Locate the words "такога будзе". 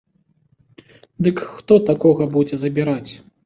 1.93-2.55